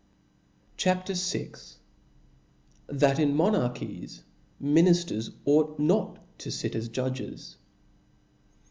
C 0.79 0.89
H 0.89 0.95
A 0.95 1.03
P. 1.05 1.13
VL 1.13 1.61
T^hat 2.89 3.19
in 3.19 3.35
Monarchies 3.35 4.23
Minijiers 4.59 5.29
ought 5.45 5.77
not 5.77 6.17
to 6.39 6.49
fit 6.49 6.73
as 6.73 6.89
Judges. 6.89 7.57